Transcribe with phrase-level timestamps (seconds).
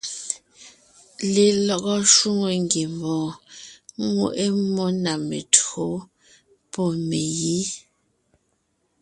[1.33, 3.31] Lelɔgɔ shwòŋo ngiembɔɔn
[4.13, 5.85] ŋweʼe mmó na mentÿǒ
[6.71, 7.57] pɔ́ megǐ.